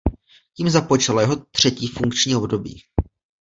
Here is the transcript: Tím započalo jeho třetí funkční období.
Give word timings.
Tím 0.57 0.69
započalo 0.69 1.19
jeho 1.19 1.35
třetí 1.51 1.87
funkční 1.87 2.35
období. 2.35 2.81